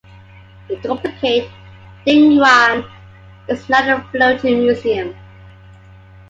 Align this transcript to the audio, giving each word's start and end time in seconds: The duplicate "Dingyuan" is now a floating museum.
The 0.67 0.77
duplicate 0.77 1.47
"Dingyuan" 2.07 2.89
is 3.47 3.69
now 3.69 3.97
a 3.97 4.09
floating 4.11 4.61
museum. 4.61 5.15